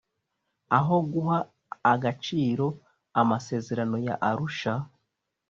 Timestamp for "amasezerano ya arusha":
3.21-4.73